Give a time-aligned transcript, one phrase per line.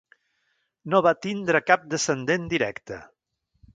[0.93, 2.99] No va tindre cap descendent directe.